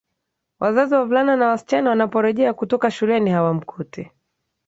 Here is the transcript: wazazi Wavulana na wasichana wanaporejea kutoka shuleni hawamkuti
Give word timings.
wazazi 0.59 0.93
Wavulana 0.95 1.35
na 1.35 1.47
wasichana 1.47 1.89
wanaporejea 1.89 2.53
kutoka 2.53 2.91
shuleni 2.91 3.29
hawamkuti 3.31 4.11